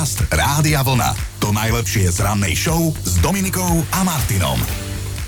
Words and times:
Podcast 0.00 0.32
Rádia 0.32 0.80
Vlna. 0.80 1.12
To 1.44 1.52
najlepšie 1.52 2.08
z 2.08 2.24
rannej 2.24 2.56
show 2.56 2.88
s 3.04 3.20
Dominikou 3.20 3.84
a 3.92 4.00
Martinom. 4.00 4.56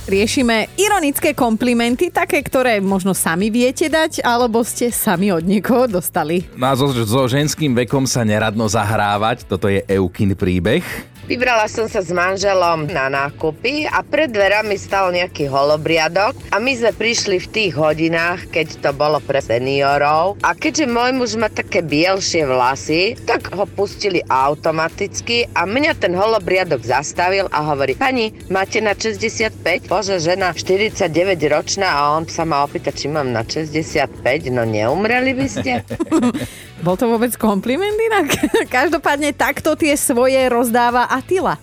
Riešime 0.09 0.73
ironické 0.81 1.37
komplimenty, 1.37 2.09
také, 2.09 2.41
ktoré 2.41 2.81
možno 2.81 3.13
sami 3.13 3.53
viete 3.53 3.93
dať, 3.93 4.25
alebo 4.25 4.65
ste 4.65 4.89
sami 4.89 5.29
od 5.29 5.45
niekoho 5.45 5.93
dostali. 5.93 6.49
No 6.57 6.73
a 6.73 6.73
so, 6.73 6.89
so 6.89 7.29
ženským 7.29 7.77
vekom 7.85 8.09
sa 8.09 8.25
neradno 8.25 8.65
zahrávať, 8.65 9.45
toto 9.45 9.69
je 9.69 9.85
Eukin 9.93 10.33
príbeh. 10.33 11.12
Vybrala 11.23 11.71
som 11.71 11.87
sa 11.87 12.03
s 12.03 12.11
manželom 12.11 12.91
na 12.91 13.07
nákupy 13.07 13.87
a 13.87 14.03
pred 14.03 14.35
dverami 14.35 14.75
stal 14.75 15.15
nejaký 15.15 15.47
holobriadok 15.47 16.35
a 16.51 16.59
my 16.59 16.75
sme 16.75 16.91
prišli 16.91 17.39
v 17.39 17.47
tých 17.47 17.73
hodinách, 17.79 18.51
keď 18.51 18.83
to 18.83 18.91
bolo 18.91 19.23
pre 19.23 19.39
seniorov 19.39 20.35
a 20.43 20.51
keďže 20.51 20.91
môj 20.91 21.15
muž 21.15 21.39
má 21.39 21.47
také 21.47 21.79
bielšie 21.79 22.43
vlasy, 22.43 23.15
tak 23.23 23.55
ho 23.55 23.63
pustili 23.71 24.19
automaticky 24.27 25.47
a 25.55 25.63
mňa 25.63 25.95
ten 26.03 26.11
holobriadok 26.11 26.83
zastavil 26.83 27.47
a 27.55 27.71
hovorí, 27.71 27.95
pani, 27.95 28.35
máte 28.51 28.83
na 28.83 28.99
65? 28.99 29.87
Bože, 29.87 30.19
žena 30.19 30.51
49 30.51 31.07
ročná 31.47 31.87
a 31.87 32.19
on 32.19 32.27
sa 32.27 32.43
ma 32.43 32.67
opýta, 32.67 32.91
či 32.91 33.07
mám 33.07 33.31
na 33.31 33.47
65, 33.47 34.11
no 34.51 34.67
neumreli 34.67 35.39
by 35.39 35.47
ste? 35.47 35.87
Bol 36.83 36.99
to 36.99 37.07
vôbec 37.07 37.31
kompliment 37.39 37.95
inak? 37.95 38.27
Každopádne 38.77 39.31
takto 39.31 39.79
tie 39.79 39.95
svoje 39.95 40.43
rozdáva 40.51 41.07
Atila. 41.07 41.55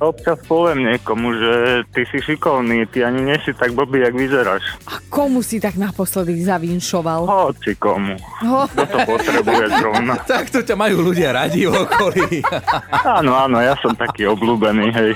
Občas 0.00 0.40
poviem 0.48 0.88
niekomu, 0.88 1.28
že 1.36 1.52
ty 1.92 2.08
si 2.08 2.24
šikovný, 2.24 2.88
ty 2.88 3.04
ani 3.04 3.20
nie 3.20 3.36
si 3.44 3.52
tak 3.52 3.76
blbý, 3.76 4.00
jak 4.00 4.16
vyzeráš. 4.16 4.64
A 4.88 4.96
komu 5.12 5.44
si 5.44 5.60
tak 5.60 5.76
naposledy 5.76 6.40
zavinšoval? 6.40 7.28
Hoci 7.28 7.76
komu. 7.76 8.16
Ho. 8.48 8.64
Kto 8.64 8.84
to 8.88 8.98
potrebuje 9.04 9.64
zrovna. 9.80 10.16
Takto 10.24 10.64
ťa 10.64 10.72
majú 10.72 11.04
ľudia 11.04 11.36
radi 11.36 11.68
v 11.68 11.84
okolí. 11.84 12.40
Áno, 13.20 13.36
áno, 13.36 13.60
ja 13.60 13.76
som 13.84 13.92
taký 13.92 14.24
obľúbený, 14.24 14.88
hej. 14.88 15.12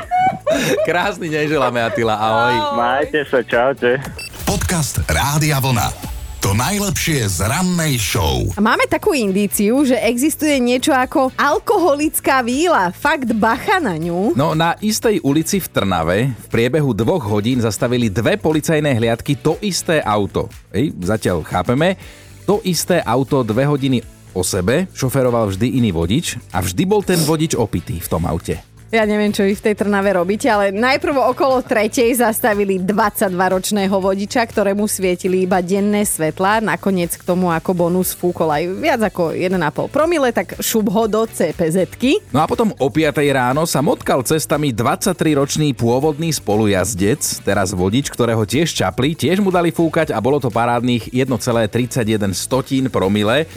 Krásny 0.84 1.32
deň 1.32 1.44
želáme, 1.48 1.80
Atila, 1.80 2.20
ahoj. 2.20 2.54
Majte 2.76 3.24
sa, 3.24 3.40
čaute. 3.40 3.96
Podcast 4.44 5.00
Rádia 5.08 5.64
Vlna. 5.64 6.03
To 6.44 6.52
najlepšie 6.52 7.24
z 7.24 7.48
rannej 7.48 7.96
show. 7.96 8.44
Máme 8.60 8.84
takú 8.84 9.16
indíciu, 9.16 9.80
že 9.88 9.96
existuje 9.96 10.60
niečo 10.60 10.92
ako 10.92 11.32
alkoholická 11.40 12.44
víla. 12.44 12.92
Fakt 12.92 13.32
bacha 13.32 13.80
na 13.80 13.96
ňu. 13.96 14.36
No 14.36 14.52
na 14.52 14.76
istej 14.76 15.24
ulici 15.24 15.56
v 15.56 15.72
Trnave 15.72 16.36
v 16.36 16.46
priebehu 16.52 16.92
dvoch 16.92 17.24
hodín 17.24 17.64
zastavili 17.64 18.12
dve 18.12 18.36
policajné 18.36 18.92
hliadky 18.92 19.40
to 19.40 19.56
isté 19.64 20.04
auto. 20.04 20.52
Ej, 20.68 20.92
zatiaľ 21.00 21.48
chápeme. 21.48 21.96
To 22.44 22.60
isté 22.60 23.00
auto 23.00 23.40
dve 23.40 23.64
hodiny 23.64 24.04
o 24.36 24.44
sebe 24.44 24.84
šoferoval 24.92 25.48
vždy 25.48 25.80
iný 25.80 25.96
vodič 25.96 26.36
a 26.52 26.60
vždy 26.60 26.84
bol 26.84 27.00
ten 27.00 27.24
vodič 27.24 27.56
opitý 27.56 28.04
v 28.04 28.10
tom 28.12 28.28
aute. 28.28 28.73
Ja 28.94 29.10
neviem, 29.10 29.34
čo 29.34 29.42
vy 29.42 29.58
v 29.58 29.64
tej 29.66 29.74
Trnave 29.74 30.14
robíte, 30.14 30.46
ale 30.46 30.70
najprv 30.70 31.34
okolo 31.34 31.66
tretej 31.66 32.14
zastavili 32.14 32.78
22-ročného 32.78 33.90
vodiča, 33.90 34.46
ktorému 34.46 34.86
svietili 34.86 35.50
iba 35.50 35.58
denné 35.58 36.06
svetla. 36.06 36.62
Nakoniec 36.62 37.18
k 37.18 37.26
tomu 37.26 37.50
ako 37.50 37.74
bonus 37.74 38.14
fúkol 38.14 38.54
aj 38.54 38.62
viac 38.78 39.02
ako 39.02 39.34
1,5 39.34 39.90
promile, 39.90 40.30
tak 40.30 40.62
šup 40.62 40.94
ho 40.94 41.10
do 41.10 41.26
CPZ-ky. 41.26 42.22
No 42.30 42.38
a 42.38 42.46
potom 42.46 42.70
o 42.78 42.86
5 42.86 43.18
ráno 43.34 43.66
sa 43.66 43.82
motkal 43.82 44.22
cestami 44.22 44.70
23-ročný 44.70 45.74
pôvodný 45.74 46.30
spolujazdec, 46.30 47.42
teraz 47.42 47.74
vodič, 47.74 48.06
ktorého 48.14 48.46
tiež 48.46 48.70
čapli, 48.78 49.18
tiež 49.18 49.42
mu 49.42 49.50
dali 49.50 49.74
fúkať 49.74 50.14
a 50.14 50.22
bolo 50.22 50.38
to 50.38 50.54
parádnych 50.54 51.10
1,31 51.10 52.30
stotín 52.30 52.86
promile. 52.94 53.50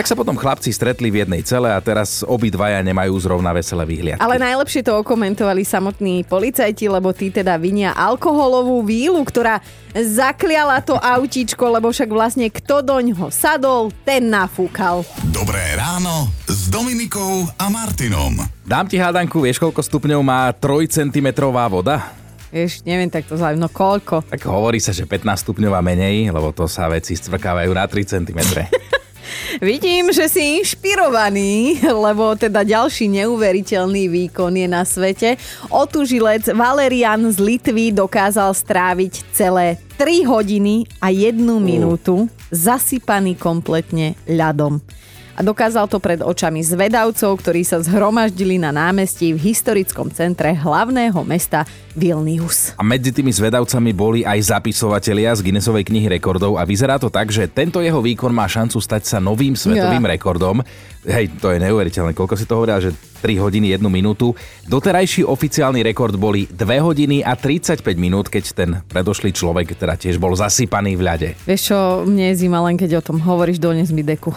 Tak 0.00 0.08
sa 0.08 0.16
potom 0.16 0.32
chlapci 0.32 0.72
stretli 0.72 1.12
v 1.12 1.28
jednej 1.28 1.44
cele 1.44 1.68
a 1.68 1.76
teraz 1.84 2.24
obidvaja 2.24 2.80
nemajú 2.80 3.12
zrovna 3.20 3.52
veselé 3.52 3.84
výhliadky. 3.84 4.24
Ale 4.24 4.40
najlepšie 4.40 4.77
to 4.82 5.00
okomentovali 5.02 5.62
samotní 5.62 6.26
policajti, 6.26 6.88
lebo 6.90 7.14
tí 7.14 7.30
teda 7.30 7.54
vinia 7.56 7.94
alkoholovú 7.94 8.82
vílu, 8.82 9.20
ktorá 9.22 9.62
zakliala 9.92 10.82
to 10.82 10.96
autíčko, 10.98 11.68
lebo 11.68 11.90
však 11.90 12.10
vlastne 12.10 12.46
kto 12.48 12.82
doňho 12.82 13.30
sadol, 13.30 13.94
ten 14.02 14.30
nafúkal. 14.30 15.06
Dobré 15.30 15.76
ráno 15.78 16.30
s 16.48 16.68
Dominikou 16.72 17.46
a 17.58 17.66
Martinom. 17.70 18.38
Dám 18.66 18.86
ti 18.86 19.00
hádanku, 19.00 19.42
vieš 19.44 19.62
koľko 19.62 19.80
stupňov 19.80 20.20
má 20.20 20.52
3 20.52 20.88
cm 20.88 21.28
voda? 21.48 22.18
Vieš, 22.48 22.80
neviem 22.88 23.12
takto 23.12 23.36
zaujímavé, 23.36 23.60
no 23.60 23.68
koľko? 23.68 24.24
Tak 24.24 24.48
hovorí 24.48 24.80
sa, 24.80 24.96
že 24.96 25.04
15 25.04 25.44
stupňov 25.44 25.72
a 25.76 25.84
menej, 25.84 26.32
lebo 26.32 26.48
to 26.56 26.64
sa 26.64 26.88
veci 26.88 27.12
stvrkávajú 27.12 27.70
na 27.76 27.84
3 27.84 28.08
cm. 28.08 28.40
Vidím, 29.58 30.12
že 30.12 30.30
si 30.30 30.60
inšpirovaný, 30.62 31.82
lebo 32.06 32.36
teda 32.38 32.62
ďalší 32.62 33.10
neuveriteľný 33.22 34.06
výkon 34.08 34.54
je 34.54 34.68
na 34.68 34.82
svete. 34.86 35.40
Otužilec 35.72 36.46
Valerian 36.54 37.26
z 37.32 37.38
Litvy 37.40 37.90
dokázal 37.90 38.54
stráviť 38.54 39.34
celé 39.34 39.80
3 39.98 40.28
hodiny 40.30 40.86
a 41.02 41.10
1 41.10 41.34
minútu 41.58 42.30
zasypaný 42.54 43.34
kompletne 43.34 44.14
ľadom. 44.30 44.78
A 45.38 45.46
dokázal 45.46 45.86
to 45.86 46.02
pred 46.02 46.18
očami 46.18 46.66
zvedavcov, 46.66 47.38
ktorí 47.38 47.62
sa 47.62 47.78
zhromaždili 47.78 48.58
na 48.58 48.74
námestí 48.74 49.30
v 49.30 49.54
historickom 49.54 50.10
centre 50.10 50.50
hlavného 50.50 51.14
mesta 51.22 51.62
Vilnius. 51.94 52.74
A 52.74 52.82
medzi 52.82 53.14
tými 53.14 53.30
zvedavcami 53.30 53.94
boli 53.94 54.26
aj 54.26 54.50
zapisovatelia 54.50 55.30
z 55.38 55.46
Guinnessovej 55.46 55.86
knihy 55.86 56.10
rekordov 56.10 56.58
a 56.58 56.66
vyzerá 56.66 56.98
to 56.98 57.06
tak, 57.06 57.30
že 57.30 57.46
tento 57.46 57.78
jeho 57.78 58.02
výkon 58.02 58.34
má 58.34 58.50
šancu 58.50 58.82
stať 58.82 59.06
sa 59.06 59.18
novým 59.22 59.54
svetovým 59.54 60.02
Ja. 60.02 60.10
rekordom. 60.18 60.58
Hej, 61.06 61.30
to 61.38 61.54
je 61.54 61.62
neuveriteľné. 61.62 62.18
Koľko 62.18 62.34
si 62.34 62.42
to 62.42 62.58
hovorila, 62.58 62.82
že 62.82 62.90
3 63.22 63.38
hodiny 63.38 63.78
1 63.78 63.86
minútu. 63.86 64.34
Doterajší 64.66 65.22
oficiálny 65.22 65.86
rekord 65.86 66.18
boli 66.18 66.50
2 66.50 66.82
hodiny 66.82 67.22
a 67.22 67.38
35 67.38 67.86
minút, 67.94 68.26
keď 68.26 68.44
ten 68.50 68.70
predošlý 68.90 69.30
človek 69.30 69.78
teda 69.78 69.94
tiež 69.94 70.18
bol 70.18 70.34
zasypaný 70.34 70.98
v 70.98 71.02
ľade. 71.06 71.28
Vieš 71.46 71.62
čo, 71.70 71.78
mne 72.02 72.34
je 72.34 72.42
zima 72.42 72.58
len 72.66 72.74
keď 72.74 72.98
o 72.98 73.06
tom 73.06 73.22
hovoríš, 73.22 73.62
dones 73.62 73.94
mi 73.94 74.02
deku. 74.02 74.34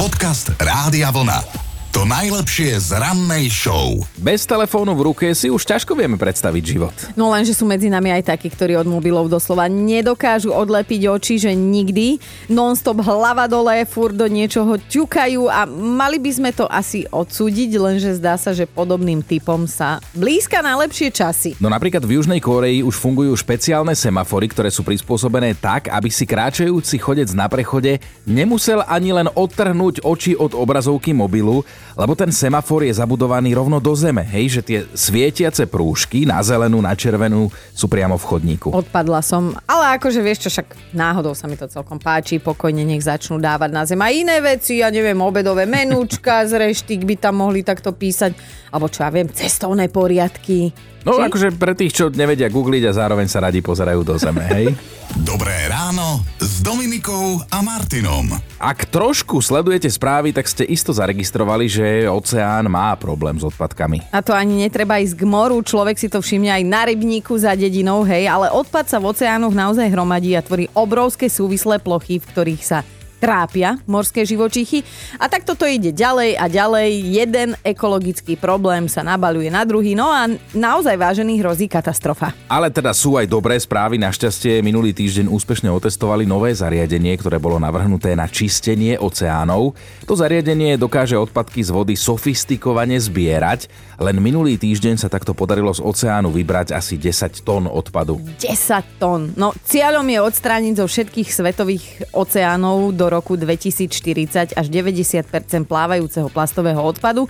Podcast 0.00 0.56
Rádia 0.56 1.12
Vlna. 1.12 1.69
To 2.00 2.08
najlepšie 2.08 2.80
z 2.80 2.96
rannej 2.96 3.52
show. 3.52 4.00
Bez 4.16 4.48
telefónu 4.48 4.96
v 4.96 5.12
ruke 5.12 5.36
si 5.36 5.52
už 5.52 5.68
ťažko 5.68 5.92
vieme 5.92 6.16
predstaviť 6.16 6.64
život. 6.64 6.96
No 7.12 7.28
len, 7.28 7.44
že 7.44 7.52
sú 7.52 7.68
medzi 7.68 7.92
nami 7.92 8.08
aj 8.08 8.32
takí, 8.32 8.48
ktorí 8.48 8.72
od 8.72 8.88
mobilov 8.88 9.28
doslova 9.28 9.68
nedokážu 9.68 10.48
odlepiť 10.48 11.12
oči, 11.12 11.36
že 11.36 11.52
nikdy 11.52 12.16
non-stop 12.48 13.04
hlava 13.04 13.44
dole, 13.44 13.84
fur 13.84 14.16
do 14.16 14.24
niečoho 14.32 14.80
ťukajú 14.80 15.44
a 15.52 15.68
mali 15.68 16.16
by 16.16 16.30
sme 16.32 16.50
to 16.56 16.64
asi 16.72 17.04
odsúdiť, 17.04 17.76
lenže 17.76 18.16
zdá 18.16 18.40
sa, 18.40 18.56
že 18.56 18.64
podobným 18.64 19.20
typom 19.20 19.68
sa 19.68 20.00
blízka 20.16 20.64
na 20.64 20.80
lepšie 20.80 21.12
časy. 21.12 21.60
No 21.60 21.68
napríklad 21.68 22.00
v 22.00 22.16
Južnej 22.16 22.40
Kóreji 22.40 22.80
už 22.80 22.96
fungujú 22.96 23.36
špeciálne 23.36 23.92
semafory, 23.92 24.48
ktoré 24.48 24.72
sú 24.72 24.80
prispôsobené 24.88 25.52
tak, 25.52 25.92
aby 25.92 26.08
si 26.08 26.24
kráčajúci 26.24 26.96
chodec 26.96 27.28
na 27.36 27.44
prechode 27.44 28.00
nemusel 28.24 28.80
ani 28.88 29.12
len 29.12 29.28
odtrhnúť 29.28 30.00
oči 30.00 30.32
od 30.32 30.56
obrazovky 30.56 31.12
mobilu, 31.12 31.60
lebo 32.00 32.16
ten 32.16 32.32
semafor 32.32 32.80
je 32.88 32.96
zabudovaný 32.96 33.52
rovno 33.52 33.76
do 33.76 33.92
zeme, 33.92 34.24
hej, 34.24 34.56
že 34.56 34.60
tie 34.64 34.78
svietiace 34.96 35.68
prúžky 35.68 36.24
na 36.24 36.40
zelenú, 36.40 36.80
na 36.80 36.96
červenú 36.96 37.52
sú 37.76 37.92
priamo 37.92 38.16
v 38.16 38.24
chodníku. 38.24 38.72
Odpadla 38.72 39.20
som, 39.20 39.52
ale 39.68 40.00
akože 40.00 40.24
vieš 40.24 40.48
čo, 40.48 40.56
však 40.56 40.96
náhodou 40.96 41.36
sa 41.36 41.44
mi 41.44 41.60
to 41.60 41.68
celkom 41.68 42.00
páči, 42.00 42.40
pokojne 42.40 42.88
nech 42.88 43.04
začnú 43.04 43.36
dávať 43.36 43.70
na 43.76 43.84
zem 43.84 44.00
aj 44.00 44.12
iné 44.16 44.40
veci, 44.40 44.80
ja 44.80 44.88
neviem, 44.88 45.20
obedové 45.20 45.68
menúčka 45.68 46.40
z 46.48 46.56
reštík 46.56 47.04
by 47.04 47.20
tam 47.20 47.44
mohli 47.44 47.60
takto 47.60 47.92
písať, 47.92 48.32
alebo 48.72 48.88
čo 48.88 49.04
ja 49.04 49.12
viem, 49.12 49.28
cestovné 49.28 49.92
poriadky. 49.92 50.72
No 51.04 51.16
Či? 51.16 51.32
akože 51.32 51.48
pre 51.56 51.72
tých, 51.72 51.96
čo 51.96 52.12
nevedia 52.12 52.52
googliť 52.52 52.88
a 52.88 52.96
zároveň 52.96 53.28
sa 53.28 53.40
radi 53.44 53.64
pozerajú 53.64 54.00
do 54.04 54.16
zeme, 54.16 54.44
hej. 54.52 54.66
Dobré 55.26 55.66
ráno 55.66 56.22
s 56.38 56.62
Dominikou 56.62 57.42
a 57.50 57.58
Martinom. 57.66 58.30
Ak 58.62 58.86
trošku 58.92 59.42
sledujete 59.42 59.90
správy, 59.90 60.30
tak 60.30 60.46
ste 60.46 60.62
isto 60.62 60.94
zaregistrovali, 60.94 61.66
že 61.66 61.82
oceán 62.06 62.68
má 62.68 62.94
problém 62.94 63.40
s 63.40 63.44
odpadkami. 63.46 64.12
A 64.14 64.20
to 64.20 64.36
ani 64.36 64.66
netreba 64.66 65.00
ísť 65.00 65.18
k 65.18 65.24
moru, 65.24 65.58
človek 65.64 65.96
si 65.96 66.12
to 66.12 66.20
všimne 66.20 66.52
aj 66.52 66.62
na 66.68 66.82
rybníku 66.86 67.34
za 67.40 67.56
dedinou, 67.56 68.04
hej, 68.04 68.28
ale 68.28 68.52
odpad 68.52 68.86
sa 68.86 69.00
v 69.00 69.10
oceánoch 69.10 69.54
naozaj 69.56 69.88
hromadí 69.88 70.36
a 70.36 70.44
tvorí 70.44 70.68
obrovské 70.76 71.32
súvislé 71.32 71.80
plochy, 71.80 72.22
v 72.22 72.28
ktorých 72.28 72.62
sa 72.62 72.78
trápia 73.20 73.76
morské 73.84 74.24
živočichy. 74.24 74.80
A 75.20 75.28
takto 75.28 75.52
to 75.52 75.68
ide 75.68 75.92
ďalej 75.92 76.40
a 76.40 76.48
ďalej. 76.48 76.88
Jeden 77.12 77.48
ekologický 77.60 78.40
problém 78.40 78.88
sa 78.88 79.04
nabaluje 79.04 79.52
na 79.52 79.68
druhý, 79.68 79.92
no 79.92 80.08
a 80.08 80.24
naozaj 80.56 80.96
vážený 80.96 81.44
hrozí 81.44 81.68
katastrofa. 81.68 82.32
Ale 82.48 82.72
teda 82.72 82.96
sú 82.96 83.20
aj 83.20 83.28
dobré 83.28 83.60
správy. 83.60 84.00
Našťastie 84.00 84.64
minulý 84.64 84.96
týždeň 84.96 85.28
úspešne 85.28 85.68
otestovali 85.68 86.24
nové 86.24 86.56
zariadenie, 86.56 87.12
ktoré 87.20 87.36
bolo 87.36 87.60
navrhnuté 87.60 88.16
na 88.16 88.24
čistenie 88.24 88.96
oceánov. 88.96 89.76
To 90.08 90.16
zariadenie 90.16 90.80
dokáže 90.80 91.20
odpadky 91.20 91.60
z 91.60 91.70
vody 91.70 91.94
sofistikovane 92.00 92.96
zbierať. 92.96 93.68
Len 94.00 94.16
minulý 94.16 94.56
týždeň 94.56 94.96
sa 94.96 95.12
takto 95.12 95.36
podarilo 95.36 95.68
z 95.76 95.84
oceánu 95.84 96.32
vybrať 96.32 96.72
asi 96.72 96.96
10 96.96 97.44
tón 97.44 97.68
odpadu. 97.68 98.16
10 98.40 98.96
tón. 98.96 99.36
No, 99.36 99.52
cieľom 99.68 100.08
je 100.08 100.18
odstrániť 100.24 100.74
zo 100.80 100.86
všetkých 100.88 101.28
svetových 101.28 101.84
oceánov 102.16 102.96
do 102.96 103.09
roku 103.10 103.34
2040 103.34 104.54
až 104.54 104.66
90% 104.66 105.26
plávajúceho 105.66 106.30
plastového 106.30 106.78
odpadu. 106.78 107.26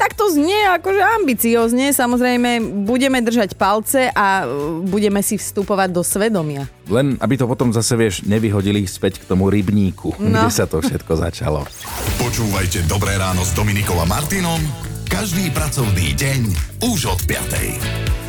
tak 0.00 0.16
to 0.16 0.32
znie 0.32 0.56
akože 0.80 0.96
ambiciozne. 1.20 1.92
Samozrejme, 1.92 2.56
budeme 2.88 3.20
držať 3.20 3.52
palce 3.52 4.08
a 4.08 4.42
uh, 4.42 4.80
budeme 4.80 5.20
si 5.20 5.36
vstupovať 5.36 5.92
do 5.92 6.00
svedomia. 6.00 6.64
Len 6.88 7.20
aby 7.20 7.36
to 7.36 7.44
potom 7.44 7.68
zase, 7.68 8.00
vieš, 8.00 8.24
nevyhodili 8.24 8.88
späť 8.88 9.20
k 9.20 9.28
tomu 9.28 9.52
rybníku, 9.52 10.16
No. 10.16 10.48
kde 10.48 10.50
sa 10.50 10.64
to 10.64 10.80
všetko 10.80 11.20
začalo. 11.20 11.68
Počúvajte 12.16 12.88
Dobré 12.88 13.20
ráno 13.20 13.44
s 13.44 13.52
Dominikom 13.52 14.00
a 14.00 14.08
Martinom 14.08 14.64
každý 15.04 15.52
pracovný 15.52 16.16
deň 16.16 16.40
už 16.80 17.12
od 17.12 17.20
5. 17.28 18.19